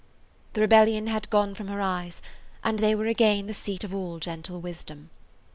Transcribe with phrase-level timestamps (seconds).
[0.53, 2.23] The rebellion had gone from her eyes,
[2.63, 5.11] and they were again the seat of all gentle wisdom.